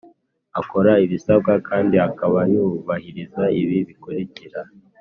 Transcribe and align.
Akora 0.59 0.91
ibisabwa 1.05 1.51
kandi 1.67 1.95
akaba 2.07 2.39
yubahiriza 2.53 3.43
ibi 3.61 3.77
bikurikira 3.87 4.59